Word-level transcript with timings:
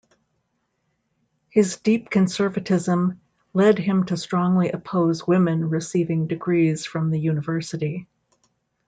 His 1.51 1.77
deep 1.77 2.09
conservatism 2.09 3.21
led 3.53 3.77
him 3.77 4.03
to 4.07 4.17
strongly 4.17 4.71
oppose 4.71 5.27
women 5.27 5.69
receiving 5.69 6.25
degrees 6.25 6.87
from 6.87 7.11
the 7.11 7.19
University. 7.19 8.07